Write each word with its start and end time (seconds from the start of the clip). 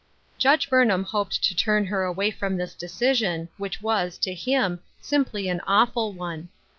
''^ 0.35 0.37
Judge 0.39 0.67
Burnham 0.67 1.03
hoped 1.03 1.43
to 1.43 1.53
turn 1.55 1.85
her 1.85 2.01
away 2.05 2.31
from 2.31 2.57
this 2.57 2.73
decision, 2.73 3.49
which 3.57 3.83
was, 3.83 4.17
to 4.17 4.33
him, 4.33 4.79
simply 4.99 5.47
an 5.47 5.61
awful 5.67 6.11
one 6.11 6.49